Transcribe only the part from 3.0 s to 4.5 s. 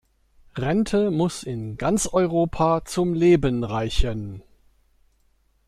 Leben reichen.